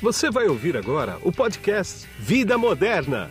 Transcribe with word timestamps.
Você 0.00 0.30
vai 0.30 0.46
ouvir 0.46 0.76
agora 0.76 1.18
o 1.24 1.32
podcast 1.32 2.08
Vida 2.20 2.56
Moderna, 2.56 3.28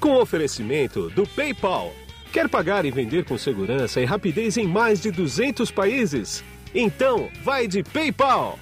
com 0.00 0.16
oferecimento 0.16 1.10
do 1.10 1.26
PayPal. 1.26 1.92
Quer 2.32 2.48
pagar 2.48 2.86
e 2.86 2.90
vender 2.90 3.26
com 3.26 3.36
segurança 3.36 4.00
e 4.00 4.06
rapidez 4.06 4.56
em 4.56 4.66
mais 4.66 4.98
de 4.98 5.10
200 5.10 5.70
países? 5.70 6.42
Então, 6.74 7.28
vai 7.44 7.68
de 7.68 7.82
PayPal! 7.82 8.58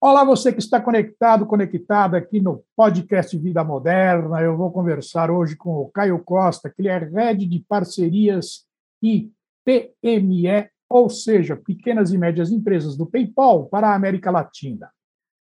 Olá, 0.00 0.24
você 0.24 0.50
que 0.50 0.60
está 0.60 0.80
conectado, 0.80 1.44
conectada 1.44 2.16
aqui 2.16 2.40
no 2.40 2.64
podcast 2.74 3.36
Vida 3.36 3.62
Moderna. 3.62 4.40
Eu 4.40 4.56
vou 4.56 4.72
conversar 4.72 5.30
hoje 5.30 5.56
com 5.56 5.74
o 5.74 5.90
Caio 5.90 6.18
Costa, 6.20 6.70
que 6.70 6.80
ele 6.80 6.88
é 6.88 6.96
head 6.96 7.44
de 7.44 7.58
parcerias 7.68 8.64
e 9.02 9.30
PME, 9.66 10.70
ou 10.88 11.10
seja, 11.10 11.56
pequenas 11.56 12.12
e 12.12 12.18
médias 12.18 12.52
empresas 12.52 12.96
do 12.96 13.04
PayPal 13.04 13.66
para 13.66 13.88
a 13.88 13.94
América 13.96 14.30
Latina. 14.30 14.88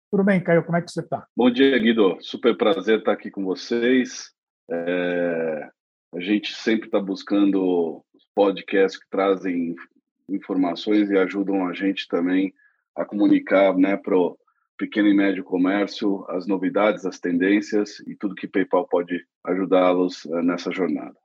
Tudo 0.09 0.23
bem, 0.23 0.41
Caio? 0.41 0.65
Como 0.65 0.77
é 0.77 0.83
que 0.83 0.93
você 0.93 1.01
está? 1.01 1.27
Bom 1.37 1.51
dia, 1.51 1.77
Guido. 1.77 2.17
Super 2.21 2.57
prazer 2.57 3.01
estar 3.01 3.13
aqui 3.13 3.33
com 3.33 3.45
vocês. 3.45 4.31
É... 4.71 5.69
A 6.15 6.21
gente 6.21 6.55
sempre 6.55 6.87
está 6.87 7.01
buscando 7.01 8.05
podcasts 8.33 9.03
que 9.03 9.11
trazem 9.11 9.75
informações 10.29 11.11
e 11.11 11.19
ajudam 11.19 11.67
a 11.67 11.73
gente 11.75 12.07
também 12.07 12.55
a 12.97 13.05
comunicar 13.05 13.77
né, 13.77 13.97
para 13.97 14.17
o 14.17 14.39
pequeno 14.79 15.09
e 15.09 15.15
médio 15.15 15.43
comércio 15.43 16.25
as 16.29 16.47
novidades, 16.47 17.05
as 17.05 17.19
tendências 17.19 17.99
e 18.07 18.15
tudo 18.15 18.37
que 18.37 18.47
PayPal 18.47 18.87
pode 18.87 19.25
ajudá-los 19.45 20.25
é, 20.27 20.43
nessa 20.43 20.71
jornada. 20.71 21.17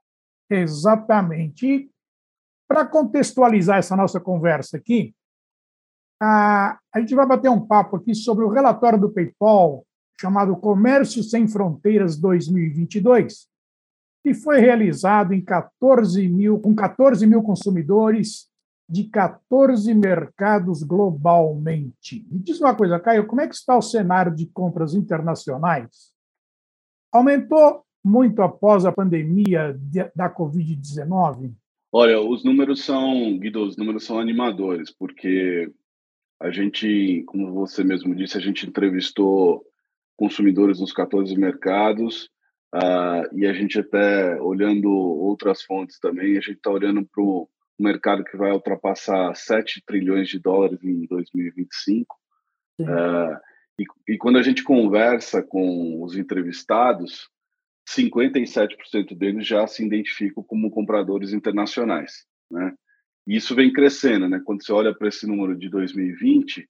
Exatamente. 0.50 1.66
E 1.66 1.90
para 2.70 2.86
contextualizar 2.86 3.78
essa 3.78 3.96
nossa 3.96 4.20
conversa 4.20 4.76
aqui, 4.76 5.12
a, 6.22 6.78
a 6.94 7.00
gente 7.00 7.16
vai 7.16 7.26
bater 7.26 7.50
um 7.50 7.66
papo 7.66 7.96
aqui 7.96 8.14
sobre 8.14 8.44
o 8.44 8.48
relatório 8.48 8.96
do 8.96 9.10
PayPal 9.10 9.84
chamado 10.20 10.54
Comércio 10.54 11.20
Sem 11.24 11.48
Fronteiras 11.48 12.16
2022, 12.16 13.48
que 14.22 14.32
foi 14.32 14.60
realizado 14.60 15.34
em 15.34 15.40
14 15.40 16.28
mil, 16.28 16.60
com 16.60 16.72
14 16.72 17.26
mil 17.26 17.42
consumidores 17.42 18.48
de 18.88 19.02
14 19.02 19.92
mercados 19.92 20.84
globalmente. 20.84 22.24
Me 22.30 22.38
diz 22.38 22.60
uma 22.60 22.76
coisa, 22.76 23.00
Caio, 23.00 23.26
como 23.26 23.40
é 23.40 23.48
que 23.48 23.54
está 23.56 23.76
o 23.76 23.82
cenário 23.82 24.32
de 24.32 24.46
compras 24.46 24.94
internacionais? 24.94 26.12
Aumentou 27.10 27.84
muito 28.04 28.42
após 28.42 28.86
a 28.86 28.92
pandemia 28.92 29.76
da 30.14 30.32
Covid-19? 30.32 31.52
Olha, 31.92 32.20
os 32.20 32.44
números 32.44 32.84
são, 32.84 33.36
Guido, 33.38 33.64
os 33.64 33.76
números 33.76 34.04
são 34.04 34.20
animadores, 34.20 34.92
porque 34.92 35.68
a 36.40 36.50
gente, 36.50 37.24
como 37.26 37.52
você 37.52 37.82
mesmo 37.82 38.14
disse, 38.14 38.38
a 38.38 38.40
gente 38.40 38.66
entrevistou 38.66 39.64
consumidores 40.16 40.78
nos 40.78 40.92
14 40.92 41.36
mercados 41.36 42.30
uh, 42.74 43.36
e 43.36 43.44
a 43.44 43.52
gente 43.52 43.80
até 43.80 44.40
olhando 44.40 44.88
outras 44.88 45.62
fontes 45.62 45.98
também, 45.98 46.32
a 46.32 46.40
gente 46.40 46.52
está 46.58 46.70
olhando 46.70 47.04
para 47.04 47.22
o 47.22 47.48
mercado 47.78 48.22
que 48.22 48.36
vai 48.36 48.52
ultrapassar 48.52 49.34
7 49.34 49.82
trilhões 49.84 50.28
de 50.28 50.38
dólares 50.38 50.82
em 50.84 51.06
2025. 51.06 52.16
Uh, 52.80 52.88
ah, 52.88 53.40
e, 53.78 54.12
e 54.14 54.18
quando 54.18 54.38
a 54.38 54.42
gente 54.42 54.62
conversa 54.62 55.42
com 55.42 56.04
os 56.04 56.16
entrevistados, 56.16 57.28
57% 57.96 59.16
deles 59.16 59.46
já 59.46 59.66
se 59.66 59.84
identificam 59.84 60.42
como 60.42 60.70
compradores 60.70 61.32
internacionais, 61.32 62.24
né? 62.50 62.74
E 63.26 63.36
isso 63.36 63.54
vem 63.54 63.72
crescendo, 63.72 64.28
né? 64.28 64.40
Quando 64.44 64.64
você 64.64 64.72
olha 64.72 64.94
para 64.94 65.08
esse 65.08 65.26
número 65.26 65.56
de 65.56 65.68
2020, 65.68 66.68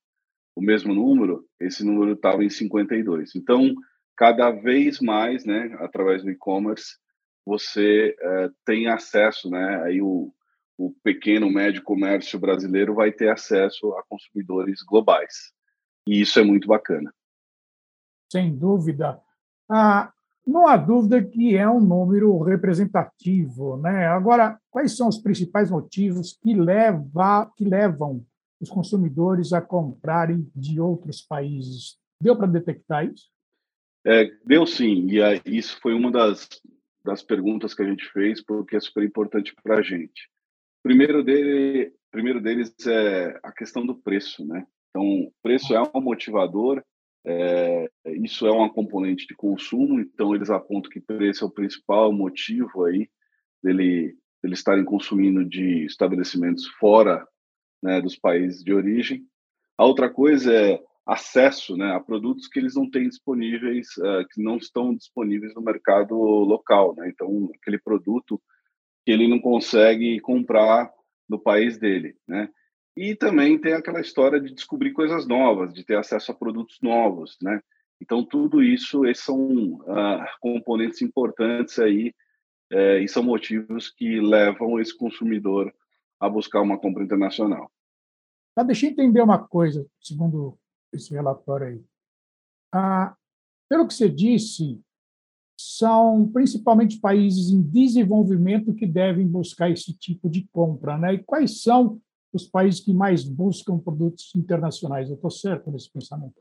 o 0.57 0.63
mesmo 0.63 0.95
número, 0.95 1.45
esse 1.61 1.85
número 1.85 2.13
estava 2.13 2.45
em 2.45 2.51
52. 2.51 3.35
Então, 3.37 3.75
cada 4.17 4.51
vez 4.51 5.01
mais, 5.01 5.45
né, 5.45 5.77
através 5.81 6.23
do 6.23 6.31
e-commerce, 6.31 6.97
você 7.47 8.15
uh, 8.21 8.55
tem 8.65 8.89
acesso, 8.89 9.49
né? 9.51 9.83
Aí 9.85 10.03
o, 10.03 10.33
o 10.77 10.93
pequeno 11.03 11.51
médio 11.51 11.83
comércio 11.83 12.39
brasileiro 12.39 12.95
vai 12.95 13.13
ter 13.13 13.31
acesso 13.31 13.95
a 13.95 14.03
consumidores 14.09 14.83
globais. 14.83 15.53
E 16.07 16.21
isso 16.21 16.39
é 16.39 16.43
muito 16.43 16.69
bacana. 16.69 17.13
Sem 18.31 18.57
dúvida. 18.57 19.21
Ah, 19.71 20.13
não 20.47 20.67
há 20.67 20.77
dúvida 20.77 21.23
que 21.23 21.57
é 21.57 21.69
um 21.69 21.81
número 21.81 22.39
representativo. 22.43 23.77
Né? 23.77 24.07
Agora, 24.07 24.59
quais 24.71 24.97
são 24.97 25.09
os 25.09 25.19
principais 25.19 25.71
motivos 25.71 26.39
que, 26.43 26.55
leva, 26.55 27.51
que 27.57 27.65
levam 27.65 28.25
os 28.61 28.69
consumidores 28.69 29.53
a 29.53 29.61
comprarem 29.61 30.51
de 30.55 30.81
outros 30.81 31.23
países? 31.23 31.99
Deu 32.23 32.37
para 32.37 32.47
detectar 32.47 33.07
isso? 33.07 33.29
É, 34.05 34.31
deu 34.45 34.67
sim, 34.67 35.09
e 35.11 35.21
é, 35.21 35.41
isso 35.45 35.79
foi 35.81 35.93
uma 35.95 36.11
das, 36.11 36.49
das 37.05 37.23
perguntas 37.23 37.75
que 37.75 37.83
a 37.83 37.87
gente 37.87 38.05
fez, 38.13 38.43
porque 38.43 38.77
é 38.77 38.81
super 38.81 39.05
importante 39.05 39.55
para 39.63 39.79
a 39.79 39.83
gente. 39.83 40.31
Primeiro, 40.83 41.23
dele, 41.23 41.93
primeiro 42.11 42.41
deles 42.41 42.75
é 42.87 43.39
a 43.43 43.53
questão 43.53 43.85
do 43.85 43.95
preço. 43.95 44.45
Né? 44.47 44.67
Então, 44.91 45.31
preço 45.43 45.75
é 45.75 45.83
um 45.83 46.01
motivador, 46.01 46.83
é, 47.27 47.91
isso 48.07 48.47
é 48.47 48.51
uma 48.51 48.73
componente 48.73 49.27
de 49.27 49.35
consumo, 49.35 50.01
então 50.01 50.35
eles 50.35 50.51
apontam 50.51 50.91
que 50.91 51.01
preço 51.01 51.45
é 51.45 51.47
o 51.47 51.51
principal 51.51 52.13
motivo 52.13 52.85
aí 52.85 53.09
dele, 53.63 54.17
dele 54.43 54.55
estarem 54.55 54.85
consumindo 54.85 55.45
de 55.45 55.85
estabelecimentos 55.85 56.67
fora 56.79 57.27
né, 57.83 58.01
dos 58.01 58.17
países 58.17 58.63
de 58.65 58.73
origem. 58.73 59.23
A 59.77 59.85
outra 59.85 60.11
coisa 60.11 60.53
é 60.53 60.81
acesso 61.07 61.77
né, 61.77 61.93
a 61.93 62.01
produtos 62.01 62.47
que 62.47 62.59
eles 62.59 62.75
não 62.75 62.89
têm 62.89 63.09
disponíveis, 63.09 63.89
uh, 63.99 64.27
que 64.31 64.43
não 64.43 64.57
estão 64.57 64.95
disponíveis 64.95 65.55
no 65.55 65.63
mercado 65.63 66.15
local. 66.15 66.95
Né? 66.97 67.09
Então, 67.09 67.51
aquele 67.61 67.79
produto 67.79 68.41
que 69.05 69.13
ele 69.13 69.27
não 69.27 69.41
consegue 69.41 70.21
comprar 70.21 70.91
no 71.29 71.39
país 71.39 71.79
dele. 71.79 72.15
Né? 72.29 72.49
E 72.97 73.15
também 73.15 73.59
tem 73.59 73.73
aquela 73.73 74.01
história 74.01 74.41
de 74.41 74.53
descobrir 74.53 74.93
coisas 74.93 75.27
novas, 75.27 75.73
de 75.73 75.85
ter 75.85 75.97
acesso 75.97 76.33
a 76.33 76.35
produtos 76.35 76.79
novos, 76.83 77.37
né? 77.41 77.61
Então, 78.01 78.25
tudo 78.25 78.63
isso, 78.63 79.05
esses 79.05 79.25
são 79.25 79.75
uh, 79.75 80.25
componentes 80.41 81.03
importantes 81.03 81.79
aí 81.79 82.15
uh, 82.73 82.99
e 83.03 83.07
são 83.09 83.23
motivos 83.23 83.91
que 83.91 84.21
levam 84.21 84.81
esse 84.81 84.97
consumidor 84.97 85.73
a 86.19 86.29
buscar 86.29 86.63
uma 86.63 86.79
compra 86.79 87.05
internacional. 87.05 87.71
Tá, 88.55 88.63
deixa 88.63 88.87
eu 88.87 88.91
entender 88.91 89.23
uma 89.23 89.39
coisa, 89.39 89.87
segundo 90.01 90.59
esse 90.93 91.13
relatório 91.13 91.67
aí. 91.69 91.85
Ah, 92.73 93.15
pelo 93.69 93.87
que 93.87 93.95
você 93.95 94.09
disse, 94.09 94.81
são 95.59 96.29
principalmente 96.33 96.99
países 96.99 97.51
em 97.51 97.63
desenvolvimento 97.63 98.75
que 98.75 98.87
devem 98.87 99.27
buscar 99.27 99.71
esse 99.71 99.93
tipo 99.93 100.29
de 100.29 100.49
compra, 100.51 100.97
né? 100.97 101.15
E 101.15 101.23
quais 101.23 101.63
são 101.63 102.01
os 102.33 102.47
países 102.47 102.81
que 102.81 102.93
mais 102.93 103.25
buscam 103.25 103.79
produtos 103.79 104.33
internacionais. 104.35 105.09
Eu 105.09 105.17
estou 105.17 105.31
certo 105.31 105.71
nesse 105.71 105.91
pensamento? 105.91 106.35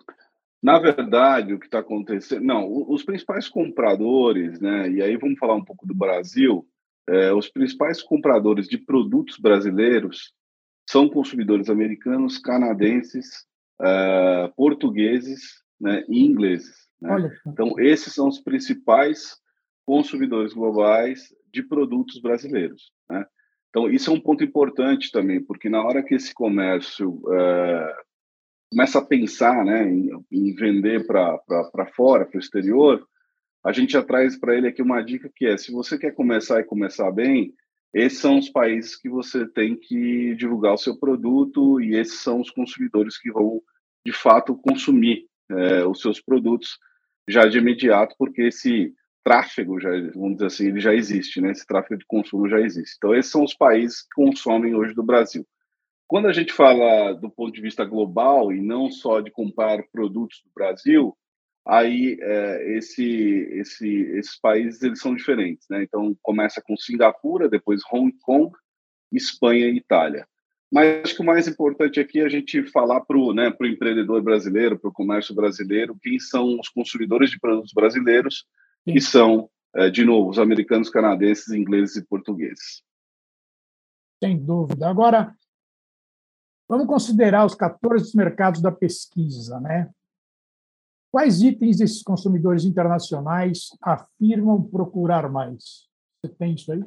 Na 0.61 0.77
verdade, 0.77 1.53
o 1.53 1.59
que 1.59 1.65
está 1.65 1.79
acontecendo. 1.79 2.43
Não, 2.43 2.67
os 2.89 3.03
principais 3.03 3.47
compradores, 3.47 4.59
né? 4.59 4.89
E 4.89 5.01
aí 5.01 5.15
vamos 5.15 5.39
falar 5.39 5.55
um 5.55 5.63
pouco 5.63 5.87
do 5.87 5.95
Brasil. 5.95 6.67
É, 7.07 7.33
os 7.33 7.49
principais 7.49 8.03
compradores 8.03 8.67
de 8.67 8.77
produtos 8.77 9.37
brasileiros 9.37 10.33
são 10.87 11.07
consumidores 11.07 11.69
americanos, 11.69 12.37
canadenses, 12.37 13.45
é, 13.81 14.51
portugueses 14.55 15.63
né, 15.79 16.03
e 16.09 16.25
ingleses. 16.25 16.75
Né? 17.01 17.31
Então, 17.47 17.79
esses 17.79 18.13
são 18.13 18.27
os 18.27 18.39
principais 18.39 19.37
consumidores 19.85 20.53
globais 20.53 21.33
de 21.53 21.63
produtos 21.63 22.19
brasileiros. 22.19 22.91
Né? 23.09 23.25
Então, 23.69 23.89
isso 23.89 24.09
é 24.09 24.13
um 24.13 24.19
ponto 24.19 24.43
importante 24.43 25.11
também, 25.11 25.43
porque 25.43 25.69
na 25.69 25.83
hora 25.83 26.03
que 26.03 26.15
esse 26.15 26.33
comércio 26.33 27.21
é, 27.31 27.95
começa 28.71 28.99
a 28.99 29.05
pensar 29.05 29.63
né, 29.63 29.87
em, 29.87 30.09
em 30.31 30.55
vender 30.55 31.05
para 31.05 31.85
fora, 31.95 32.25
para 32.25 32.37
o 32.37 32.39
exterior, 32.39 33.05
a 33.63 33.71
gente 33.71 33.93
já 33.93 34.03
traz 34.03 34.39
para 34.39 34.55
ele 34.55 34.67
aqui 34.67 34.81
uma 34.81 35.01
dica 35.01 35.29
que 35.35 35.45
é, 35.45 35.57
se 35.57 35.71
você 35.71 35.97
quer 35.97 36.11
começar 36.11 36.59
e 36.59 36.65
começar 36.65 37.11
bem, 37.11 37.53
esses 37.93 38.19
são 38.19 38.37
os 38.37 38.49
países 38.49 38.95
que 38.95 39.09
você 39.09 39.47
tem 39.47 39.75
que 39.75 40.35
divulgar 40.35 40.73
o 40.73 40.77
seu 40.77 40.97
produto 40.97 41.81
e 41.81 41.95
esses 41.95 42.21
são 42.21 42.39
os 42.39 42.49
consumidores 42.51 43.17
que 43.17 43.31
vão, 43.31 43.61
de 44.05 44.13
fato, 44.13 44.55
consumir 44.55 45.25
é, 45.49 45.85
os 45.85 45.99
seus 45.99 46.21
produtos 46.21 46.77
já 47.27 47.45
de 47.45 47.57
imediato, 47.57 48.15
porque 48.17 48.43
esse 48.43 48.93
tráfego, 49.23 49.79
já, 49.79 49.89
vamos 50.13 50.33
dizer 50.33 50.45
assim, 50.45 50.67
ele 50.67 50.79
já 50.79 50.93
existe, 50.93 51.41
né? 51.41 51.51
Esse 51.51 51.65
tráfego 51.65 51.97
de 51.97 52.05
consumo 52.05 52.47
já 52.49 52.59
existe. 52.59 52.95
Então, 52.97 53.15
esses 53.15 53.31
são 53.31 53.43
os 53.43 53.53
países 53.53 54.01
que 54.01 54.09
consomem 54.15 54.75
hoje 54.75 54.93
do 54.93 55.03
Brasil. 55.03 55.45
Quando 56.07 56.27
a 56.27 56.33
gente 56.33 56.51
fala 56.51 57.13
do 57.13 57.29
ponto 57.29 57.53
de 57.53 57.61
vista 57.61 57.85
global 57.85 58.51
e 58.51 58.61
não 58.61 58.89
só 58.89 59.21
de 59.21 59.29
comprar 59.29 59.83
produtos 59.91 60.41
do 60.43 60.51
Brasil, 60.55 61.15
aí 61.67 62.17
é, 62.19 62.77
esse, 62.77 63.03
esse, 63.51 63.87
esses 64.17 64.39
países 64.39 64.81
eles 64.81 64.99
são 64.99 65.15
diferentes, 65.15 65.67
né? 65.69 65.83
Então 65.83 66.15
começa 66.21 66.61
com 66.65 66.75
Singapura, 66.75 67.47
depois 67.47 67.81
Hong 67.93 68.11
Kong, 68.21 68.51
Espanha 69.11 69.67
e 69.67 69.77
Itália. 69.77 70.27
Mas 70.71 71.03
acho 71.03 71.15
que 71.15 71.21
o 71.21 71.25
mais 71.25 71.47
importante 71.47 71.99
aqui 71.99 72.19
é 72.19 72.25
a 72.25 72.29
gente 72.29 72.63
falar 72.63 73.01
para 73.01 73.17
o 73.17 73.33
né, 73.33 73.47
empreendedor 73.47 74.21
brasileiro, 74.21 74.77
para 74.77 74.89
o 74.89 74.93
comércio 74.93 75.33
brasileiro, 75.33 75.97
quem 76.01 76.19
são 76.19 76.59
os 76.59 76.69
consumidores 76.69 77.31
de 77.31 77.39
produtos 77.39 77.73
brasileiros. 77.73 78.45
Que 78.85 78.99
são, 79.01 79.49
é, 79.75 79.89
de 79.89 80.03
novo, 80.03 80.29
os 80.29 80.39
americanos, 80.39 80.89
canadenses, 80.89 81.49
ingleses 81.49 81.97
e 81.97 82.05
portugueses. 82.05 82.83
Sem 84.23 84.37
dúvida. 84.37 84.89
Agora, 84.89 85.35
vamos 86.67 86.87
considerar 86.87 87.45
os 87.45 87.55
14 87.55 88.15
mercados 88.15 88.61
da 88.61 88.71
pesquisa, 88.71 89.59
né? 89.59 89.89
Quais 91.11 91.41
itens 91.41 91.79
esses 91.79 92.03
consumidores 92.03 92.65
internacionais 92.65 93.69
afirmam 93.81 94.61
procurar 94.61 95.29
mais? 95.29 95.87
Você 96.21 96.33
tem 96.35 96.53
isso 96.53 96.71
aí? 96.71 96.83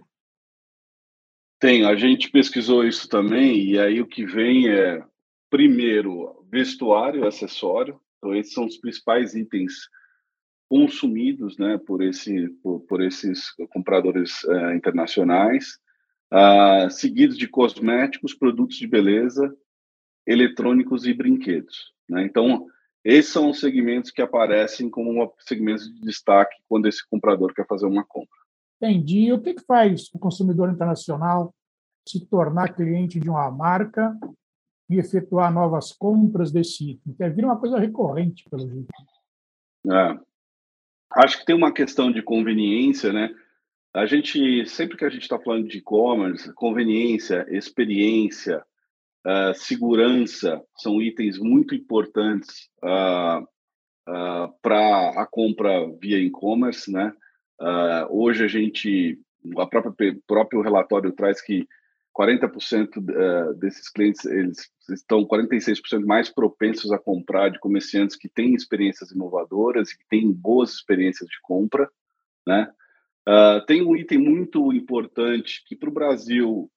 Tem, 1.58 1.84
a 1.84 1.96
gente 1.96 2.30
pesquisou 2.30 2.84
isso 2.84 3.08
também, 3.08 3.70
e 3.70 3.78
aí 3.78 4.00
o 4.00 4.06
que 4.06 4.24
vem 4.26 4.68
é, 4.68 5.04
primeiro, 5.48 6.44
vestuário, 6.50 7.26
acessório. 7.26 8.00
Então, 8.18 8.34
esses 8.34 8.52
são 8.52 8.66
os 8.66 8.76
principais 8.76 9.34
itens 9.34 9.88
consumidos 10.72 11.58
né, 11.58 11.76
por, 11.76 12.02
esse, 12.02 12.48
por, 12.62 12.80
por 12.80 13.02
esses 13.02 13.50
compradores 13.74 14.42
uh, 14.44 14.72
internacionais, 14.72 15.78
uh, 16.32 16.90
seguidos 16.90 17.36
de 17.36 17.46
cosméticos, 17.46 18.32
produtos 18.32 18.78
de 18.78 18.86
beleza, 18.86 19.54
eletrônicos 20.26 21.04
e 21.04 21.12
brinquedos. 21.12 21.92
Né? 22.08 22.24
Então, 22.24 22.68
esses 23.04 23.30
são 23.30 23.50
os 23.50 23.60
segmentos 23.60 24.10
que 24.10 24.22
aparecem 24.22 24.88
como 24.88 25.30
segmentos 25.40 25.92
de 25.92 26.00
destaque 26.00 26.56
quando 26.66 26.88
esse 26.88 27.06
comprador 27.06 27.52
quer 27.52 27.66
fazer 27.66 27.84
uma 27.84 28.02
compra. 28.06 28.38
Entendi. 28.80 29.26
E 29.26 29.32
o 29.34 29.42
que, 29.42 29.60
faz 29.60 30.08
o 30.14 30.18
consumidor 30.18 30.70
internacional 30.70 31.54
se 32.08 32.24
tornar 32.24 32.74
cliente 32.74 33.20
de 33.20 33.28
uma 33.28 33.50
marca 33.50 34.16
e 34.88 34.98
efetuar 34.98 35.52
novas 35.52 35.92
compras 35.92 36.50
desse 36.50 36.92
item? 36.92 37.12
Quer 37.12 37.34
vir 37.34 37.44
uma 37.44 37.60
coisa 37.60 37.78
recorrente, 37.78 38.48
pelo 38.48 38.66
jeito. 38.66 38.88
É. 39.86 40.31
Acho 41.16 41.38
que 41.38 41.44
tem 41.44 41.54
uma 41.54 41.72
questão 41.72 42.10
de 42.10 42.22
conveniência, 42.22 43.12
né? 43.12 43.34
A 43.94 44.06
gente, 44.06 44.64
sempre 44.66 44.96
que 44.96 45.04
a 45.04 45.10
gente 45.10 45.22
está 45.22 45.38
falando 45.38 45.68
de 45.68 45.78
e-commerce, 45.78 46.52
conveniência, 46.54 47.46
experiência, 47.50 48.64
uh, 49.26 49.54
segurança 49.54 50.62
são 50.78 51.00
itens 51.02 51.38
muito 51.38 51.74
importantes 51.74 52.70
uh, 52.82 53.42
uh, 54.08 54.54
para 54.62 55.10
a 55.20 55.26
compra 55.30 55.86
via 56.00 56.18
e-commerce, 56.18 56.90
né? 56.90 57.12
Hoje 58.10 58.44
a 58.44 58.48
gente, 58.48 59.20
a 59.56 59.66
própria 59.66 60.16
próprio 60.26 60.62
relatório 60.62 61.12
traz 61.12 61.40
que 61.40 61.68
40% 62.16 62.98
uh, 62.98 63.54
desses 63.54 63.88
clientes 63.88 64.24
eles 64.26 64.70
estão 64.88 65.24
46% 65.24 66.04
mais 66.04 66.28
propensos 66.28 66.90
a 66.92 66.98
comprar 66.98 67.50
de 67.50 67.58
comerciantes 67.58 68.16
que 68.16 68.28
têm 68.28 68.54
experiências 68.54 69.10
inovadoras 69.10 69.90
e 69.90 69.98
que 69.98 70.04
têm 70.08 70.32
boas 70.32 70.72
experiências 70.74 71.28
de 71.28 71.40
compra, 71.42 71.88
né? 72.46 72.70
Uh, 73.28 73.64
tem 73.66 73.82
um 73.82 73.94
item 73.94 74.18
muito 74.18 74.72
importante 74.72 75.62
que 75.66 75.76
para 75.76 75.88
o 75.88 75.92
Brasil 75.92 76.70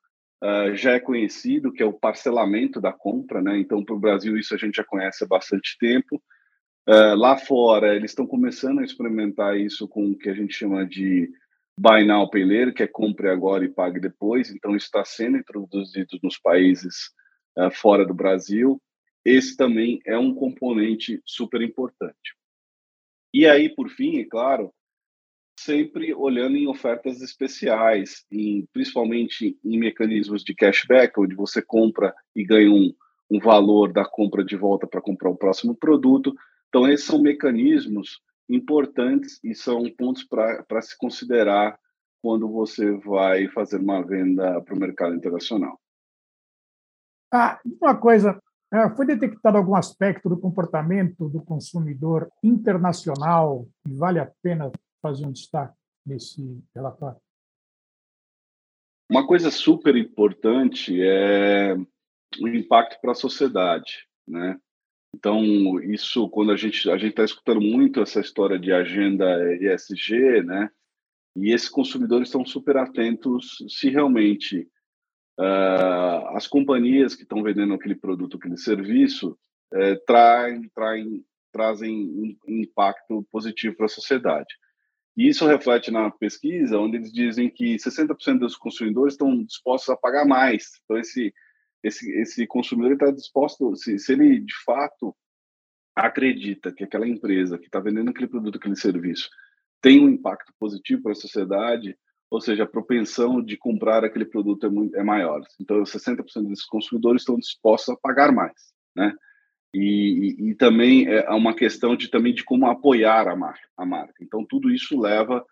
uh, 0.43 0.75
já 0.75 0.93
é 0.93 0.99
conhecido, 0.99 1.71
que 1.71 1.81
é 1.81 1.85
o 1.85 1.93
parcelamento 1.93 2.79
da 2.79 2.93
compra, 2.93 3.41
né? 3.41 3.57
Então, 3.57 3.83
para 3.83 3.95
o 3.95 3.99
Brasil 3.99 4.37
isso 4.37 4.53
a 4.53 4.57
gente 4.57 4.75
já 4.75 4.83
conhece 4.83 5.23
há 5.23 5.27
bastante 5.27 5.75
tempo. 5.79 6.21
Uh, 6.87 7.15
lá 7.15 7.35
fora, 7.35 7.95
eles 7.95 8.11
estão 8.11 8.27
começando 8.27 8.79
a 8.79 8.83
experimentar 8.83 9.59
isso 9.59 9.87
com 9.87 10.11
o 10.11 10.17
que 10.17 10.29
a 10.29 10.35
gente 10.35 10.53
chama 10.53 10.85
de 10.85 11.31
Buy 11.79 12.05
Now, 12.05 12.29
Pay 12.29 12.45
Later, 12.45 12.73
que 12.75 12.83
é 12.83 12.87
compre 12.87 13.27
agora 13.27 13.65
e 13.65 13.69
pague 13.69 13.99
depois. 13.99 14.51
Então, 14.51 14.75
isso 14.75 14.85
está 14.85 15.03
sendo 15.03 15.37
introduzido 15.37 16.19
nos 16.21 16.37
países 16.37 17.11
uh, 17.57 17.71
fora 17.71 18.05
do 18.05 18.13
Brasil. 18.13 18.81
Esse 19.23 19.57
também 19.57 19.99
é 20.05 20.17
um 20.17 20.33
componente 20.33 21.21
super 21.25 21.61
importante. 21.61 22.35
E 23.33 23.45
aí, 23.45 23.69
por 23.69 23.89
fim, 23.89 24.19
é 24.19 24.25
claro, 24.25 24.71
sempre 25.59 26.13
olhando 26.13 26.55
em 26.57 26.67
ofertas 26.67 27.21
especiais, 27.21 28.25
em, 28.31 28.67
principalmente 28.71 29.57
em 29.63 29.79
mecanismos 29.79 30.43
de 30.43 30.53
cashback, 30.53 31.19
onde 31.19 31.35
você 31.35 31.61
compra 31.61 32.13
e 32.35 32.45
ganha 32.45 32.71
um, 32.71 32.93
um 33.29 33.39
valor 33.39 33.91
da 33.91 34.05
compra 34.05 34.43
de 34.43 34.55
volta 34.55 34.85
para 34.85 35.01
comprar 35.01 35.29
o 35.29 35.37
próximo 35.37 35.75
produto. 35.75 36.35
Então, 36.69 36.87
esses 36.87 37.05
são 37.05 37.21
mecanismos 37.21 38.21
importantes 38.47 39.39
e 39.43 39.55
são 39.55 39.83
pontos 39.97 40.23
para 40.23 40.81
se 40.81 40.97
considerar 40.97 41.79
quando 42.21 42.47
você 42.47 42.91
vai 42.91 43.47
fazer 43.49 43.77
uma 43.77 44.05
venda 44.05 44.61
para 44.61 44.75
o 44.75 44.79
mercado 44.79 45.15
internacional. 45.15 45.79
Ah, 47.37 47.59
uma 47.81 47.97
coisa, 47.97 48.41
é, 48.73 48.89
foi 48.95 49.05
detectado 49.05 49.57
algum 49.57 49.75
aspecto 49.75 50.29
do 50.29 50.39
comportamento 50.39 51.27
do 51.27 51.43
consumidor 51.43 52.31
internacional 52.41 53.67
que 53.83 53.93
vale 53.93 54.19
a 54.19 54.31
pena 54.41 54.71
fazer 55.01 55.25
um 55.25 55.33
destaque 55.33 55.75
nesse 56.05 56.63
relatório? 56.73 57.19
Uma 59.11 59.27
coisa 59.27 59.51
super 59.51 59.97
importante 59.97 60.97
é 61.01 61.75
o 62.39 62.47
impacto 62.47 63.01
para 63.01 63.11
a 63.11 63.15
sociedade, 63.15 64.07
né? 64.25 64.57
Então, 65.13 65.43
isso, 65.81 66.29
quando 66.29 66.53
a 66.53 66.55
gente 66.55 66.89
a 66.89 66.95
está 66.95 67.25
escutando 67.25 67.59
muito 67.59 67.99
essa 67.99 68.21
história 68.21 68.57
de 68.57 68.71
agenda 68.71 69.25
ESG, 69.55 70.41
né? 70.41 70.69
E 71.35 71.53
esses 71.53 71.67
consumidores 71.67 72.29
estão 72.29 72.45
super 72.45 72.77
atentos 72.77 73.57
se 73.67 73.89
realmente 73.89 74.69
uh, 75.39 76.35
as 76.35 76.47
companhias 76.47 77.15
que 77.15 77.23
estão 77.23 77.43
vendendo 77.43 77.73
aquele 77.73 77.95
produto, 77.95 78.37
aquele 78.37 78.57
serviço, 78.57 79.37
uh, 79.73 80.05
traem, 80.05 80.69
traem, 80.73 81.25
trazem 81.51 82.37
um 82.47 82.61
impacto 82.61 83.25
positivo 83.31 83.75
para 83.75 83.85
a 83.85 83.89
sociedade. 83.89 84.53
E 85.17 85.29
isso 85.29 85.47
reflete 85.47 85.91
na 85.91 86.11
pesquisa, 86.11 86.77
onde 86.77 86.97
eles 86.97 87.11
dizem 87.11 87.49
que 87.49 87.75
60% 87.75 88.39
dos 88.39 88.57
consumidores 88.57 89.13
estão 89.13 89.43
dispostos 89.43 89.89
a 89.89 89.95
pagar 89.95 90.25
mais. 90.25 90.71
Então, 90.83 90.97
esse 90.97 91.33
esse, 91.85 92.11
esse 92.19 92.47
consumidor 92.47 92.93
está 92.93 93.11
disposto, 93.11 93.75
se, 93.75 93.99
se 93.99 94.13
ele 94.13 94.39
de 94.39 94.55
fato 94.63 95.15
acredita 95.95 96.73
que 96.73 96.83
aquela 96.83 97.07
empresa 97.07 97.57
que 97.57 97.67
está 97.67 97.79
vendendo 97.79 98.09
aquele 98.09 98.27
produto, 98.27 98.57
aquele 98.57 98.75
serviço, 98.75 99.29
tem 99.81 100.03
um 100.03 100.09
impacto 100.09 100.51
positivo 100.59 101.03
para 101.03 101.11
a 101.11 101.15
sociedade, 101.15 101.97
ou 102.35 102.41
seja, 102.41 102.63
a 102.63 102.67
propensão 102.67 103.41
de 103.41 103.55
comprar 103.55 104.03
aquele 104.03 104.25
produto 104.25 104.65
é, 104.65 104.69
muito, 104.69 104.95
é 104.95 105.01
maior. 105.01 105.41
Então, 105.59 105.81
60% 105.83 106.49
desses 106.49 106.65
consumidores 106.65 107.21
estão 107.21 107.37
dispostos 107.37 107.93
a 107.93 107.97
pagar 107.97 108.31
mais, 108.33 108.73
né? 108.93 109.15
E, 109.73 110.35
e, 110.37 110.49
e, 110.49 110.55
também 110.55 111.07
é 111.07 111.29
uma 111.31 111.53
questão 111.55 111.95
de 111.95 112.09
também 112.09 112.33
de 112.33 112.43
como 112.43 112.65
apoiar 112.67 113.27
a 113.27 113.35
marca, 113.35 113.67
a 113.77 113.85
marca. 113.85 114.21
Então, 114.21 114.45
tudo 114.45 114.69
isso 114.69 114.99
leva 114.99 115.45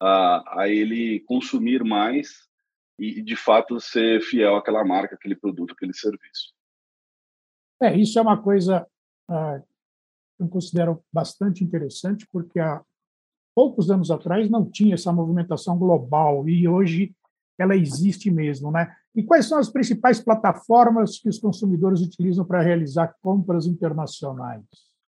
a, 0.00 0.62
a 0.62 0.68
ele 0.68 1.20
consumir 1.26 1.82
mais 1.82 2.48
e, 2.98 3.20
de 3.20 3.34
fato, 3.34 3.80
ser 3.80 4.20
fiel 4.20 4.56
àquela 4.56 4.84
marca, 4.84 5.16
aquele 5.16 5.34
produto, 5.34 5.72
aquele 5.72 5.94
serviço. 5.94 6.52
É, 7.82 7.96
isso 7.96 8.16
é 8.18 8.22
uma 8.22 8.40
coisa 8.40 8.86
ah, 9.28 9.60
que 10.36 10.42
eu 10.42 10.48
considero 10.48 11.04
bastante 11.12 11.64
interessante, 11.64 12.26
porque 12.32 12.60
há 12.60 12.80
poucos 13.58 13.90
anos 13.90 14.08
atrás 14.08 14.48
não 14.48 14.70
tinha 14.70 14.94
essa 14.94 15.12
movimentação 15.12 15.76
global 15.76 16.48
e 16.48 16.68
hoje 16.68 17.12
ela 17.58 17.74
existe 17.74 18.30
mesmo, 18.30 18.70
né? 18.70 18.94
E 19.16 19.20
quais 19.24 19.48
são 19.48 19.58
as 19.58 19.68
principais 19.68 20.20
plataformas 20.20 21.18
que 21.18 21.28
os 21.28 21.40
consumidores 21.40 22.00
utilizam 22.00 22.44
para 22.44 22.62
realizar 22.62 23.16
compras 23.20 23.66
internacionais? 23.66 24.62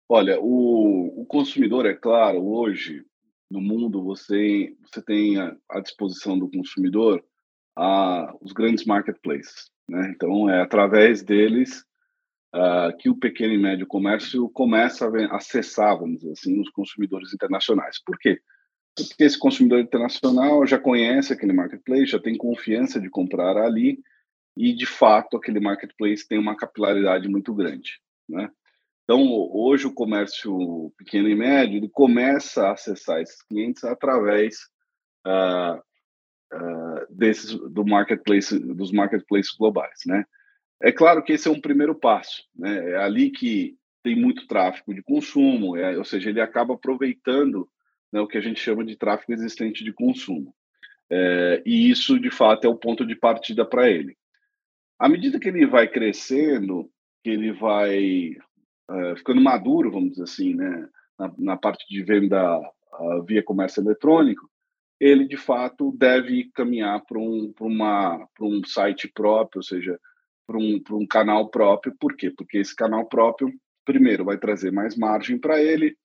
Olha, 0.09 0.41
o, 0.41 1.23
o 1.23 1.25
consumidor, 1.27 1.87
é 1.87 1.95
claro, 1.95 2.45
hoje 2.45 3.05
no 3.49 3.61
mundo 3.61 4.03
você, 4.03 4.75
você 4.85 5.01
tem 5.01 5.39
à 5.39 5.81
disposição 5.81 6.37
do 6.37 6.51
consumidor 6.51 7.23
a, 7.79 8.35
os 8.41 8.53
grandes 8.53 8.85
marketplaces. 8.85 9.71
Né? 9.89 10.13
Então, 10.13 10.51
é 10.51 10.61
através 10.61 11.23
deles 11.23 11.85
uh, 12.55 12.97
que 12.99 13.09
o 13.09 13.17
pequeno 13.17 13.53
e 13.53 13.59
médio 13.59 13.87
comércio 13.87 14.49
começa 14.51 15.07
a 15.07 15.37
acessar, 15.37 15.99
vamos 15.99 16.21
dizer 16.21 16.33
assim, 16.33 16.61
os 16.61 16.71
consumidores 16.71 17.33
internacionais. 17.33 18.03
Por 18.05 18.19
quê? 18.19 18.41
Porque 18.97 19.25
esse 19.25 19.39
consumidor 19.39 19.81
internacional 19.81 20.67
já 20.67 20.79
conhece 20.79 21.33
aquele 21.33 21.53
marketplace, 21.53 22.07
já 22.07 22.19
tem 22.19 22.37
confiança 22.37 23.01
de 23.01 23.09
comprar 23.09 23.57
ali 23.57 23.99
e, 24.57 24.75
de 24.75 24.87
fato, 24.87 25.37
aquele 25.37 25.61
marketplace 25.61 26.27
tem 26.27 26.39
uma 26.39 26.57
capilaridade 26.57 27.29
muito 27.29 27.55
grande. 27.55 28.01
Né? 28.29 28.51
Então, 29.05 29.27
hoje 29.53 29.87
o 29.87 29.95
comércio 29.95 30.93
pequeno 30.97 31.29
e 31.29 31.35
médio 31.35 31.79
ele 31.79 31.89
começa 31.89 32.67
a 32.67 32.73
acessar 32.73 33.21
esses 33.21 33.43
clientes 33.43 33.83
através 33.85 34.57
uh, 35.27 35.79
uh, 36.55 37.07
desses 37.11 37.57
do 37.71 37.85
marketplace 37.85 38.57
dos 38.59 38.93
marketplaces 38.93 39.53
globais, 39.57 40.01
né? 40.07 40.25
É 40.83 40.91
claro 40.91 41.23
que 41.23 41.33
esse 41.33 41.47
é 41.47 41.51
um 41.51 41.61
primeiro 41.61 41.95
passo, 41.95 42.45
né? 42.57 42.93
É 42.93 42.97
ali 42.97 43.31
que 43.31 43.77
tem 44.03 44.17
muito 44.17 44.47
tráfego 44.47 44.95
de 44.95 45.03
consumo, 45.03 45.77
é, 45.77 45.97
ou 45.99 46.05
seja, 46.05 46.31
ele 46.31 46.41
acaba 46.41 46.75
aproveitando 46.75 47.69
né, 48.11 48.21
o 48.21 48.27
que 48.27 48.39
a 48.39 48.41
gente 48.41 48.59
chama 48.59 48.85
de 48.85 48.97
tráfego 48.97 49.33
existente 49.33 49.85
de 49.85 49.93
consumo. 49.93 50.55
É, 51.11 51.63
e 51.67 51.91
isso, 51.91 52.19
de 52.19 52.31
fato, 52.31 52.67
é 52.67 52.71
o 52.71 52.79
ponto 52.79 53.05
de 53.05 53.15
partida 53.15 53.65
para 53.65 53.91
ele. 53.91 54.17
à 54.99 55.09
medida 55.09 55.39
que 55.39 55.49
ele 55.49 55.67
vai 55.67 55.89
crescendo, 55.89 56.91
que 57.23 57.31
ele 57.31 57.53
vai 57.53 58.37
uh, 58.91 59.17
ficando 59.17 59.41
maduro, 59.41 59.91
vamos 59.91 60.13
dizer 60.13 60.25
assim, 60.25 60.55
né, 60.55 60.89
na, 61.19 61.35
na 61.39 61.57
parte 61.57 61.87
de 61.89 62.03
venda 62.03 62.61
via 63.27 63.43
comércio 63.43 63.83
eletrônico, 63.83 64.51
ele 64.99 65.27
de 65.27 65.37
fato 65.37 65.95
deve 65.97 66.51
caminhar 66.53 67.03
para 67.07 67.19
um, 67.19 67.53
uma, 67.61 68.29
um 68.41 68.63
site 68.65 69.09
próprio, 69.09 69.61
ou 69.61 69.63
seja, 69.63 69.99
para 70.51 70.59
um, 70.59 70.83
um 70.91 71.07
canal 71.07 71.49
próprio. 71.49 71.95
Por 71.97 72.17
quê? 72.17 72.29
Porque 72.29 72.59
esse 72.59 72.75
canal 72.75 73.07
próprio, 73.07 73.53
primeiro, 73.85 74.25
vai 74.25 74.37
trazer 74.37 74.73
mais 74.73 74.97
margem 74.97 75.39
para 75.39 75.63
ele, 75.63 75.97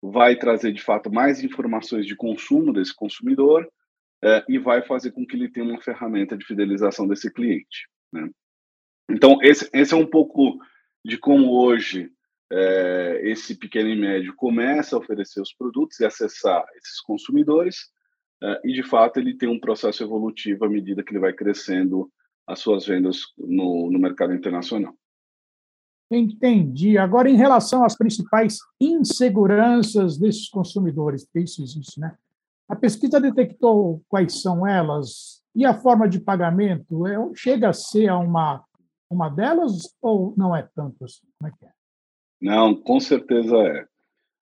vai 0.00 0.36
trazer 0.36 0.72
de 0.72 0.80
fato 0.80 1.12
mais 1.12 1.42
informações 1.42 2.06
de 2.06 2.14
consumo 2.14 2.72
desse 2.72 2.94
consumidor 2.94 3.68
é, 4.22 4.44
e 4.48 4.58
vai 4.58 4.80
fazer 4.82 5.10
com 5.10 5.26
que 5.26 5.34
ele 5.34 5.50
tenha 5.50 5.66
uma 5.66 5.80
ferramenta 5.82 6.38
de 6.38 6.46
fidelização 6.46 7.08
desse 7.08 7.32
cliente. 7.32 7.88
Né? 8.12 8.30
Então, 9.10 9.38
esse, 9.42 9.68
esse 9.72 9.92
é 9.92 9.96
um 9.96 10.06
pouco 10.06 10.60
de 11.04 11.18
como 11.18 11.50
hoje 11.60 12.12
é, 12.52 13.20
esse 13.24 13.56
pequeno 13.56 13.88
e 13.88 13.96
médio 13.96 14.36
começa 14.36 14.94
a 14.94 15.00
oferecer 15.00 15.40
os 15.40 15.52
produtos 15.52 15.98
e 15.98 16.04
acessar 16.04 16.64
esses 16.76 17.00
consumidores, 17.00 17.90
é, 18.40 18.60
e 18.64 18.72
de 18.72 18.84
fato 18.84 19.18
ele 19.18 19.36
tem 19.36 19.48
um 19.48 19.58
processo 19.58 20.04
evolutivo 20.04 20.64
à 20.64 20.68
medida 20.68 21.02
que 21.02 21.10
ele 21.10 21.18
vai 21.18 21.32
crescendo 21.32 22.08
as 22.46 22.58
suas 22.58 22.86
vendas 22.86 23.18
no, 23.38 23.90
no 23.90 23.98
mercado 23.98 24.34
internacional. 24.34 24.94
Entendi. 26.10 26.98
Agora, 26.98 27.30
em 27.30 27.36
relação 27.36 27.84
às 27.84 27.96
principais 27.96 28.58
inseguranças 28.80 30.18
desses 30.18 30.48
consumidores, 30.48 31.24
porque 31.24 31.40
isso 31.40 31.62
existe, 31.62 32.00
né? 32.00 32.16
A 32.68 32.74
pesquisa 32.74 33.20
detectou 33.20 34.02
quais 34.08 34.40
são 34.40 34.66
elas 34.66 35.42
e 35.54 35.64
a 35.64 35.74
forma 35.74 36.08
de 36.08 36.20
pagamento 36.20 37.06
é, 37.06 37.16
chega 37.34 37.68
a 37.68 37.72
ser 37.72 38.10
uma, 38.12 38.64
uma 39.08 39.28
delas 39.28 39.94
ou 40.00 40.34
não 40.36 40.54
é 40.54 40.68
tanto 40.74 41.04
assim? 41.04 41.26
Como 41.38 41.52
é 41.52 41.56
que 41.56 41.64
é? 41.64 41.70
Não, 42.40 42.74
com 42.74 42.98
certeza 42.98 43.56
é. 43.56 43.86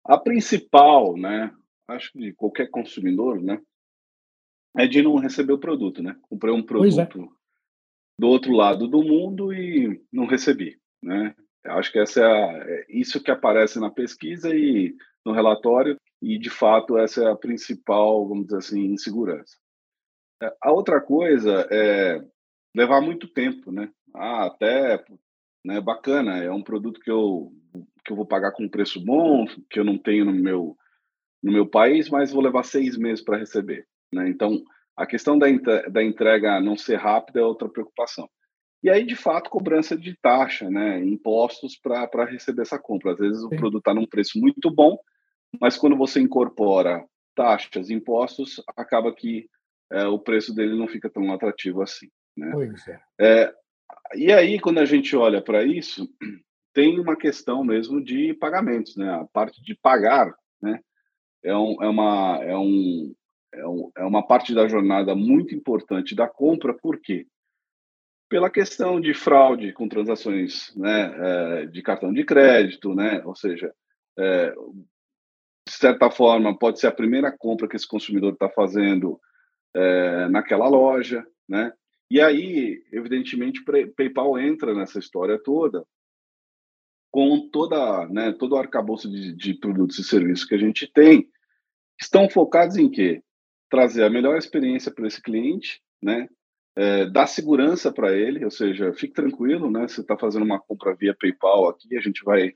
A 0.04 0.18
principal, 0.18 1.16
né, 1.16 1.54
acho 1.88 2.12
que 2.12 2.18
de 2.18 2.32
qualquer 2.32 2.70
consumidor, 2.70 3.40
né, 3.40 3.60
é 4.76 4.86
de 4.86 5.02
não 5.02 5.16
receber 5.16 5.52
o 5.52 5.58
produto, 5.58 6.02
né? 6.02 6.16
Comprei 6.22 6.52
um 6.52 6.58
é. 6.58 6.62
produto. 6.62 7.30
Do 8.18 8.28
outro 8.28 8.52
lado 8.52 8.86
do 8.88 9.02
mundo 9.02 9.52
e 9.52 10.00
não 10.12 10.26
recebi, 10.26 10.78
né? 11.02 11.34
Acho 11.64 11.90
que 11.90 11.98
essa 11.98 12.20
é, 12.20 12.24
a, 12.24 12.64
é 12.66 12.86
isso 12.88 13.22
que 13.22 13.30
aparece 13.30 13.80
na 13.80 13.90
pesquisa 13.90 14.54
e 14.54 14.94
no 15.24 15.32
relatório 15.32 15.96
e 16.20 16.38
de 16.38 16.50
fato 16.50 16.98
essa 16.98 17.24
é 17.24 17.30
a 17.30 17.36
principal, 17.36 18.28
vamos 18.28 18.46
dizer 18.46 18.58
assim, 18.58 18.84
insegurança. 18.84 19.56
É, 20.42 20.52
a 20.62 20.72
outra 20.72 21.00
coisa 21.00 21.66
é 21.70 22.22
levar 22.76 23.00
muito 23.00 23.26
tempo, 23.28 23.72
né? 23.72 23.90
Ah, 24.14 24.46
até 24.46 25.02
né, 25.64 25.80
bacana, 25.80 26.38
é 26.38 26.50
um 26.50 26.62
produto 26.62 27.00
que 27.00 27.10
eu 27.10 27.52
que 28.04 28.12
eu 28.12 28.16
vou 28.16 28.26
pagar 28.26 28.52
com 28.52 28.64
um 28.64 28.68
preço 28.68 29.02
bom, 29.02 29.46
que 29.70 29.80
eu 29.80 29.84
não 29.84 29.96
tenho 29.96 30.26
no 30.26 30.32
meu 30.32 30.76
no 31.42 31.52
meu 31.52 31.66
país, 31.66 32.08
mas 32.08 32.32
vou 32.32 32.42
levar 32.42 32.62
seis 32.62 32.96
meses 32.96 33.22
para 33.22 33.38
receber. 33.38 33.86
Né? 34.12 34.28
Então, 34.28 34.62
a 34.96 35.06
questão 35.06 35.38
da, 35.38 35.46
da 35.90 36.02
entrega 36.02 36.60
não 36.60 36.76
ser 36.76 36.96
rápida 36.96 37.40
é 37.40 37.44
outra 37.44 37.68
preocupação. 37.68 38.28
E 38.82 38.90
aí, 38.90 39.04
de 39.04 39.16
fato, 39.16 39.48
cobrança 39.48 39.96
de 39.96 40.14
taxa, 40.20 40.68
né? 40.68 41.02
impostos 41.02 41.76
para 41.76 42.26
receber 42.26 42.62
essa 42.62 42.78
compra. 42.78 43.12
Às 43.12 43.18
vezes 43.18 43.40
Sim. 43.40 43.46
o 43.46 43.50
produto 43.50 43.78
está 43.78 43.94
num 43.94 44.06
preço 44.06 44.38
muito 44.38 44.70
bom, 44.70 44.98
mas 45.60 45.76
quando 45.76 45.96
você 45.96 46.20
incorpora 46.20 47.04
taxas, 47.34 47.90
impostos, 47.90 48.62
acaba 48.76 49.14
que 49.14 49.48
é, 49.90 50.06
o 50.06 50.18
preço 50.18 50.54
dele 50.54 50.76
não 50.76 50.86
fica 50.86 51.08
tão 51.08 51.32
atrativo 51.32 51.82
assim. 51.82 52.08
Né? 52.36 52.52
É. 53.18 53.42
é 53.42 53.54
e 54.14 54.32
aí, 54.32 54.60
quando 54.60 54.78
a 54.78 54.84
gente 54.84 55.16
olha 55.16 55.40
para 55.40 55.64
isso, 55.64 56.08
tem 56.74 56.98
uma 57.00 57.16
questão 57.16 57.64
mesmo 57.64 58.02
de 58.02 58.34
pagamentos, 58.34 58.96
né? 58.96 59.10
A 59.10 59.24
parte 59.32 59.62
de 59.62 59.74
pagar, 59.74 60.34
né? 60.60 60.80
É, 61.42 61.56
um, 61.56 61.82
é, 61.82 61.88
uma, 61.88 62.38
é, 62.42 62.56
um, 62.56 63.14
é, 63.54 64.02
é 64.02 64.04
uma 64.04 64.26
parte 64.26 64.54
da 64.54 64.68
jornada 64.68 65.14
muito 65.14 65.54
importante 65.54 66.14
da 66.14 66.28
compra, 66.28 66.74
por 66.74 67.00
quê? 67.00 67.26
Pela 68.28 68.50
questão 68.50 69.00
de 69.00 69.14
fraude 69.14 69.72
com 69.72 69.88
transações 69.88 70.74
né, 70.76 71.14
é, 71.16 71.66
de 71.66 71.82
cartão 71.82 72.12
de 72.12 72.24
crédito, 72.24 72.94
né? 72.94 73.22
Ou 73.24 73.34
seja, 73.34 73.72
é, 74.18 74.50
de 75.66 75.72
certa 75.72 76.10
forma, 76.10 76.56
pode 76.58 76.80
ser 76.80 76.88
a 76.88 76.92
primeira 76.92 77.30
compra 77.36 77.68
que 77.68 77.76
esse 77.76 77.86
consumidor 77.86 78.32
está 78.32 78.48
fazendo 78.48 79.20
é, 79.74 80.28
naquela 80.28 80.68
loja, 80.68 81.24
né? 81.48 81.72
E 82.10 82.20
aí, 82.20 82.82
evidentemente, 82.92 83.64
PayPal 83.96 84.38
entra 84.38 84.74
nessa 84.74 84.98
história 84.98 85.38
toda 85.42 85.84
com 87.14 87.48
toda, 87.48 88.08
né, 88.08 88.32
todo 88.32 88.56
o 88.56 88.58
arcabouço 88.58 89.08
de, 89.08 89.32
de 89.36 89.54
produtos 89.54 90.00
e 90.00 90.02
serviços 90.02 90.44
que 90.44 90.56
a 90.56 90.58
gente 90.58 90.90
tem, 90.92 91.30
estão 92.00 92.28
focados 92.28 92.76
em 92.76 92.90
quê? 92.90 93.22
Trazer 93.74 94.04
a 94.04 94.08
melhor 94.08 94.38
experiência 94.38 94.92
para 94.92 95.08
esse 95.08 95.20
cliente, 95.20 95.82
né? 96.00 96.28
É, 96.76 97.06
dar 97.06 97.26
segurança 97.26 97.92
para 97.92 98.16
ele, 98.16 98.44
ou 98.44 98.50
seja, 98.52 98.92
fique 98.92 99.14
tranquilo, 99.14 99.68
né? 99.68 99.88
Você 99.88 100.00
está 100.00 100.16
fazendo 100.16 100.44
uma 100.44 100.60
compra 100.60 100.94
via 100.94 101.12
PayPal 101.12 101.68
aqui, 101.68 101.96
a 101.96 102.00
gente 102.00 102.22
vai 102.22 102.52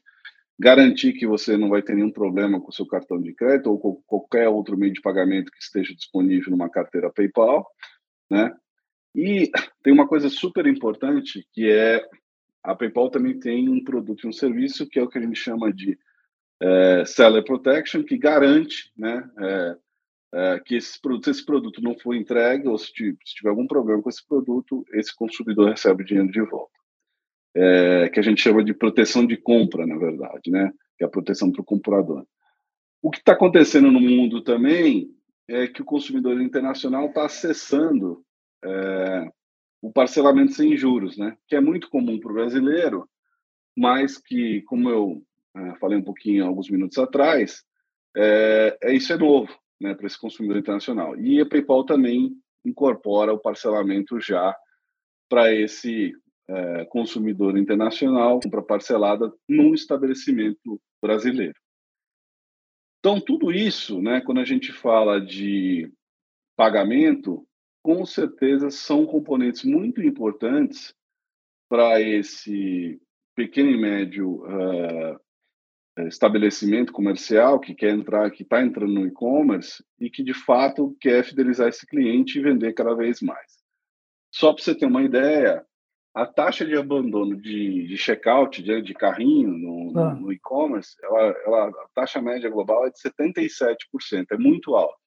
garantir 0.56 1.14
que 1.14 1.26
você 1.26 1.56
não 1.56 1.70
vai 1.70 1.82
ter 1.82 1.96
nenhum 1.96 2.12
problema 2.12 2.60
com 2.60 2.68
o 2.68 2.72
seu 2.72 2.86
cartão 2.86 3.20
de 3.20 3.34
crédito 3.34 3.68
ou 3.68 3.80
com 3.80 4.00
qualquer 4.06 4.48
outro 4.48 4.78
meio 4.78 4.92
de 4.92 5.00
pagamento 5.00 5.50
que 5.50 5.58
esteja 5.58 5.92
disponível 5.92 6.52
numa 6.52 6.70
carteira 6.70 7.10
PayPal, 7.10 7.68
né? 8.30 8.54
E 9.12 9.50
tem 9.82 9.92
uma 9.92 10.06
coisa 10.06 10.28
super 10.28 10.68
importante 10.68 11.44
que 11.52 11.68
é 11.68 12.00
a 12.62 12.76
PayPal 12.76 13.10
também 13.10 13.40
tem 13.40 13.68
um 13.68 13.82
produto 13.82 14.22
e 14.22 14.28
um 14.28 14.32
serviço 14.32 14.88
que 14.88 15.00
é 15.00 15.02
o 15.02 15.08
que 15.08 15.18
a 15.18 15.20
gente 15.20 15.34
chama 15.34 15.72
de 15.72 15.98
é, 16.62 17.04
Seller 17.04 17.42
Protection, 17.44 18.04
que 18.04 18.16
garante 18.16 18.92
né, 18.96 19.28
é, 19.40 19.76
é, 20.32 20.60
que 20.60 20.76
esse 20.76 21.00
produto, 21.00 21.30
esse 21.30 21.44
produto 21.44 21.82
não 21.82 21.98
for 21.98 22.14
entregue 22.14 22.68
ou 22.68 22.78
se, 22.78 22.92
se, 22.92 23.34
tiver 23.34 23.50
algum 23.50 23.66
problema 23.66 24.02
com 24.02 24.08
esse 24.08 24.26
produto, 24.26 24.84
esse 24.92 25.14
consumidor 25.14 25.70
recebe 25.70 26.02
o 26.02 26.06
dinheiro 26.06 26.30
de 26.30 26.42
volta. 26.42 26.78
É, 27.54 28.08
que 28.10 28.20
a 28.20 28.22
gente 28.22 28.42
chama 28.42 28.62
de 28.62 28.74
proteção 28.74 29.26
de 29.26 29.36
compra, 29.36 29.86
na 29.86 29.96
verdade, 29.96 30.50
né? 30.50 30.72
que 30.96 31.04
é 31.04 31.06
a 31.06 31.10
proteção 31.10 31.50
para 31.50 31.62
o 31.62 31.64
comprador. 31.64 32.26
O 33.00 33.10
que 33.10 33.18
está 33.18 33.32
acontecendo 33.32 33.90
no 33.90 34.00
mundo 34.00 34.42
também 34.42 35.10
é 35.48 35.66
que 35.66 35.80
o 35.80 35.84
consumidor 35.84 36.40
internacional 36.42 37.06
está 37.06 37.24
acessando 37.24 38.22
é, 38.62 39.30
o 39.80 39.92
parcelamento 39.92 40.52
sem 40.52 40.76
juros, 40.76 41.16
né? 41.16 41.36
Que 41.46 41.56
é 41.56 41.60
muito 41.60 41.88
comum 41.88 42.18
para 42.18 42.30
o 42.30 42.34
brasileiro, 42.34 43.08
mas 43.76 44.18
que, 44.18 44.62
como 44.62 44.90
eu 44.90 45.22
é, 45.56 45.74
falei 45.76 45.96
um 45.96 46.02
pouquinho 46.02 46.44
alguns 46.44 46.68
minutos 46.68 46.98
atrás, 46.98 47.64
é, 48.16 48.76
é 48.82 48.92
isso 48.92 49.12
é 49.12 49.16
novo, 49.16 49.56
né, 49.80 49.94
para 49.94 50.06
esse 50.06 50.18
consumidor 50.18 50.58
internacional. 50.58 51.18
E 51.18 51.40
a 51.40 51.46
PayPal 51.46 51.84
também 51.84 52.34
incorpora 52.64 53.32
o 53.32 53.38
parcelamento 53.38 54.20
já 54.20 54.56
para 55.28 55.52
esse 55.54 56.12
é, 56.48 56.84
consumidor 56.86 57.56
internacional, 57.58 58.40
compra 58.40 58.62
parcelada 58.62 59.32
num 59.48 59.74
estabelecimento 59.74 60.80
brasileiro. 61.00 61.58
Então, 62.98 63.20
tudo 63.20 63.52
isso, 63.52 64.00
né, 64.00 64.20
quando 64.20 64.40
a 64.40 64.44
gente 64.44 64.72
fala 64.72 65.20
de 65.20 65.92
pagamento, 66.56 67.46
com 67.82 68.04
certeza 68.04 68.70
são 68.70 69.06
componentes 69.06 69.64
muito 69.64 70.02
importantes 70.02 70.94
para 71.68 72.00
esse 72.00 73.00
pequeno 73.36 73.70
e 73.70 73.76
médio 73.76 74.42
uh, 74.44 75.20
estabelecimento 76.06 76.92
comercial 76.92 77.58
que 77.58 77.74
quer 77.74 77.90
entrar, 77.90 78.30
que 78.30 78.42
está 78.42 78.62
entrando 78.62 78.92
no 78.92 79.06
e-commerce 79.06 79.82
e 79.98 80.08
que 80.08 80.22
de 80.22 80.34
fato 80.34 80.96
quer 81.00 81.24
fidelizar 81.24 81.68
esse 81.68 81.86
cliente 81.86 82.38
e 82.38 82.42
vender 82.42 82.74
cada 82.74 82.94
vez 82.94 83.20
mais. 83.20 83.58
Só 84.30 84.52
para 84.52 84.62
você 84.62 84.74
ter 84.74 84.86
uma 84.86 85.02
ideia, 85.02 85.64
a 86.14 86.26
taxa 86.26 86.64
de 86.64 86.76
abandono 86.76 87.36
de, 87.36 87.86
de 87.86 87.96
checkout 87.96 88.62
de, 88.62 88.82
de 88.82 88.94
carrinho 88.94 89.50
no, 89.50 89.98
ah. 89.98 90.14
no 90.14 90.32
e-commerce, 90.32 90.94
ela, 91.02 91.34
ela, 91.44 91.68
a 91.68 91.88
taxa 91.94 92.20
média 92.20 92.50
global 92.50 92.86
é 92.86 92.90
de 92.90 92.98
77%, 92.98 94.26
é 94.32 94.36
muito 94.36 94.74
alta. 94.74 94.98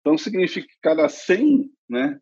Então, 0.00 0.16
significa 0.16 0.66
que 0.66 0.78
cada 0.80 1.08
100 1.08 1.70
né, 1.88 2.20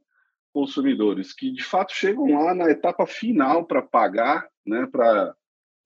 consumidores 0.52 1.34
que, 1.34 1.52
de 1.52 1.62
fato, 1.62 1.92
chegam 1.92 2.32
lá 2.32 2.54
na 2.54 2.70
etapa 2.70 3.06
final 3.06 3.66
para 3.66 3.82
pagar, 3.82 4.48
né, 4.64 4.86
para, 4.90 5.34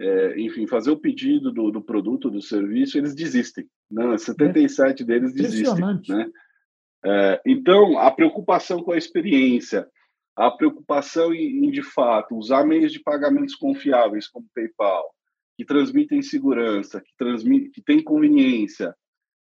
é, 0.01 0.41
enfim, 0.41 0.67
fazer 0.67 0.91
o 0.91 0.99
pedido 0.99 1.53
do, 1.53 1.71
do, 1.71 1.83
produto, 1.83 2.31
do 2.31 2.41
serviço, 2.41 2.97
eles 2.97 3.15
desistem. 3.15 3.69
Né? 3.91 4.17
77 4.17 5.03
é. 5.03 5.07
deles 5.07 5.35
desistem. 5.35 6.01
Né? 6.09 6.31
É, 7.05 7.41
então, 7.45 7.99
a 7.99 8.11
preocupação 8.11 8.83
com 8.83 8.93
a 8.93 8.99
experiência, 8.99 9.89
a 10.37 10.51
preocupação 10.51 11.35
em, 11.35 11.67
em, 11.67 11.71
de 11.71 11.83
fato, 11.83 12.37
usar 12.37 12.65
meios 12.65 12.93
de 12.93 13.01
pagamentos 13.01 13.57
confiáveis 13.57 14.29
como 14.29 14.49
PayPal, 14.55 15.13
que 15.57 15.65
transmitem 15.65 16.23
segurança, 16.23 17.01
que, 17.01 17.13
transmitem, 17.19 17.71
que 17.73 17.83
tem 17.83 18.03
conveniência, 18.03 18.95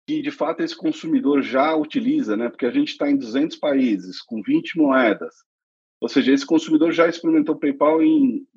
que 0.07 0.21
de 0.21 0.31
fato 0.31 0.63
esse 0.63 0.75
consumidor 0.75 1.41
já 1.41 1.75
utiliza, 1.75 2.37
né? 2.37 2.49
Porque 2.49 2.65
a 2.65 2.71
gente 2.71 2.89
está 2.89 3.11
em 3.11 3.17
200 3.17 3.57
países 3.57 4.21
com 4.21 4.41
20 4.41 4.77
moedas. 4.77 5.35
Ou 6.01 6.07
seja, 6.07 6.31
esse 6.31 6.45
consumidor 6.45 6.93
já 6.93 7.07
experimentou 7.09 7.57
PayPal 7.57 8.01
em, 8.01 8.47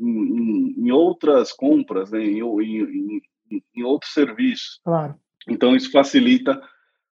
em, 0.00 0.74
em 0.78 0.90
outras 0.90 1.52
compras, 1.52 2.10
né? 2.10 2.22
em, 2.24 2.40
em, 2.40 3.22
em, 3.74 3.82
outros 3.82 4.12
serviços. 4.12 4.80
Claro. 4.84 5.14
Então, 5.48 5.74
isso 5.74 5.90
facilita 5.90 6.60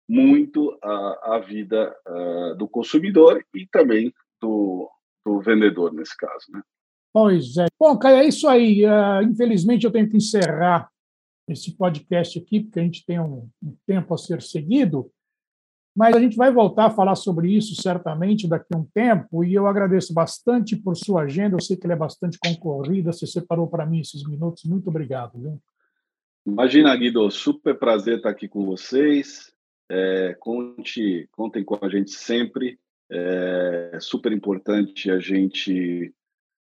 muito 0.07 0.77
a, 0.83 1.35
a 1.35 1.39
vida 1.39 1.95
uh, 2.07 2.55
do 2.55 2.67
consumidor 2.67 3.43
e 3.53 3.67
também 3.67 4.13
do, 4.41 4.89
do 5.25 5.41
vendedor, 5.41 5.93
nesse 5.93 6.15
caso. 6.15 6.45
Né? 6.53 6.61
Pois 7.13 7.57
é. 7.57 7.65
Bom, 7.79 7.97
Caio, 7.97 8.17
é 8.17 8.27
isso 8.27 8.47
aí. 8.47 8.85
Uh, 8.85 9.23
infelizmente, 9.23 9.85
eu 9.85 9.91
tenho 9.91 10.09
que 10.09 10.17
encerrar 10.17 10.89
esse 11.47 11.75
podcast 11.75 12.37
aqui, 12.37 12.61
porque 12.61 12.79
a 12.79 12.83
gente 12.83 13.05
tem 13.05 13.19
um, 13.19 13.49
um 13.63 13.75
tempo 13.85 14.13
a 14.13 14.17
ser 14.17 14.41
seguido. 14.41 15.09
Mas 15.97 16.15
a 16.15 16.19
gente 16.19 16.37
vai 16.37 16.51
voltar 16.51 16.85
a 16.85 16.89
falar 16.91 17.15
sobre 17.15 17.51
isso 17.51 17.73
certamente 17.81 18.47
daqui 18.47 18.67
a 18.71 18.77
um 18.77 18.85
tempo, 18.85 19.43
e 19.43 19.55
eu 19.55 19.65
agradeço 19.65 20.13
bastante 20.13 20.75
por 20.75 20.95
sua 20.95 21.23
agenda. 21.23 21.55
Eu 21.55 21.59
sei 21.59 21.75
que 21.75 21.87
ela 21.87 21.95
é 21.95 21.97
bastante 21.97 22.37
concorrida, 22.37 23.11
você 23.11 23.25
separou 23.25 23.67
para 23.67 23.83
mim 23.83 24.01
esses 24.01 24.23
minutos. 24.23 24.63
Muito 24.65 24.89
obrigado. 24.91 25.39
Viu? 25.39 25.59
Imagina, 26.45 26.95
Guido, 26.95 27.31
super 27.31 27.79
prazer 27.79 28.17
estar 28.17 28.29
aqui 28.29 28.47
com 28.47 28.63
vocês. 28.63 29.51
É, 29.89 30.35
conte, 30.39 31.27
contem 31.31 31.63
com 31.63 31.83
a 31.83 31.89
gente 31.89 32.11
sempre. 32.11 32.77
É 33.09 33.97
super 33.99 34.31
importante 34.31 35.09
a 35.09 35.17
gente, 35.17 36.13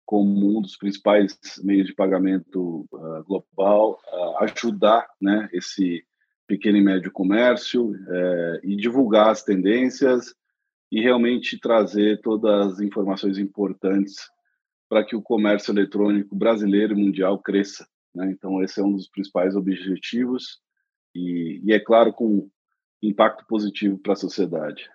como 0.06 0.56
um 0.56 0.62
dos 0.62 0.78
principais 0.78 1.38
meios 1.62 1.86
de 1.86 1.94
pagamento 1.94 2.88
uh, 2.90 3.22
global, 3.24 4.00
uh, 4.10 4.44
ajudar 4.44 5.06
né, 5.20 5.50
esse 5.52 6.02
pequeno 6.48 6.78
e 6.78 6.80
médio 6.80 7.12
comércio 7.12 7.94
é, 8.08 8.60
e 8.64 8.74
divulgar 8.74 9.28
as 9.30 9.44
tendências 9.44 10.34
e 10.90 11.00
realmente 11.00 11.60
trazer 11.60 12.20
todas 12.22 12.72
as 12.72 12.80
informações 12.80 13.36
importantes 13.38 14.16
para 14.88 15.04
que 15.04 15.14
o 15.14 15.20
comércio 15.20 15.70
eletrônico 15.70 16.34
brasileiro 16.34 16.94
e 16.94 17.04
mundial 17.04 17.38
cresça. 17.38 17.86
Né? 18.14 18.30
Então, 18.32 18.62
esse 18.62 18.80
é 18.80 18.82
um 18.82 18.94
dos 18.94 19.06
principais 19.06 19.54
objetivos 19.54 20.58
e, 21.14 21.60
e 21.62 21.72
é 21.74 21.78
claro, 21.78 22.12
com 22.14 22.48
impacto 23.02 23.44
positivo 23.46 23.98
para 23.98 24.14
a 24.14 24.16
sociedade. 24.16 24.88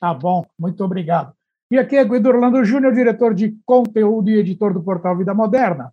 Tá 0.00 0.14
bom, 0.14 0.46
muito 0.58 0.82
obrigado. 0.82 1.34
E 1.70 1.78
aqui 1.78 1.96
é 1.96 2.04
Guido 2.04 2.30
Orlando 2.30 2.64
Júnior, 2.64 2.94
diretor 2.94 3.34
de 3.34 3.58
conteúdo 3.66 4.30
e 4.30 4.38
editor 4.38 4.72
do 4.72 4.82
portal 4.82 5.18
Vida 5.18 5.34
Moderna 5.34 5.92